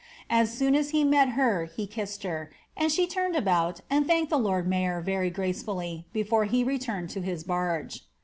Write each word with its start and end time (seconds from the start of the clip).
As 0.31 0.51
soon 0.51 0.73
as 0.73 0.89
he 0.89 1.03
met 1.03 1.33
her, 1.37 1.69
be 1.77 1.85
kissed 1.85 2.23
her, 2.23 2.49
and 2.75 2.91
she 2.91 3.05
turned 3.05 3.35
about 3.35 3.81
and 3.87 4.07
thanked 4.07 4.31
the 4.31 4.39
lord 4.39 4.65
mayor 4.67 4.99
very 4.99 5.29
grace 5.29 5.61
fully 5.61 6.07
before 6.11 6.45
he 6.45 6.65
retumeil 6.65 7.07
to 7.11 7.21
his 7.21 7.43
barge. 7.43 8.03